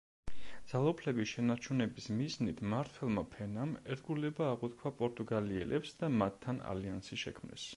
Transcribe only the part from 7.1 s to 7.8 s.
შექმნეს.